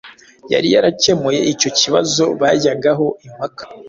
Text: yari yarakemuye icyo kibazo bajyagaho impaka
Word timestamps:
yari 0.53 0.67
yarakemuye 0.75 1.39
icyo 1.53 1.69
kibazo 1.79 2.23
bajyagaho 2.41 3.05
impaka 3.27 3.63